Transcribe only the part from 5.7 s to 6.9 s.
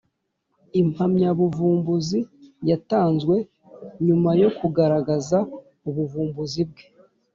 ubuvumbuzi bwe